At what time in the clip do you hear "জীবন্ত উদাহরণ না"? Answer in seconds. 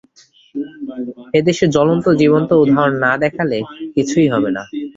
2.21-3.11